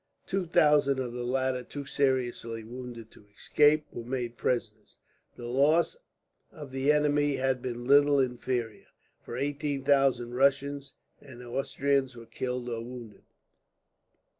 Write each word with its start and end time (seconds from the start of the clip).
Two 0.25 0.47
thousand 0.47 0.99
of 0.99 1.13
the 1.13 1.23
latter, 1.23 1.61
too 1.61 1.85
seriously 1.85 2.63
wounded 2.63 3.11
to 3.11 3.27
escape, 3.35 3.85
were 3.91 4.03
made 4.03 4.35
prisoners. 4.35 4.97
The 5.35 5.45
loss 5.45 5.95
of 6.51 6.71
the 6.71 6.91
enemy 6.91 7.35
had 7.35 7.61
been 7.61 7.85
little 7.85 8.19
inferior, 8.19 8.87
for 9.21 9.37
eighteen 9.37 9.83
thousand 9.83 10.33
Russians 10.33 10.95
and 11.21 11.43
Austrians 11.43 12.15
were 12.15 12.25
killed 12.25 12.67
or 12.67 12.81
wounded. 12.83 13.25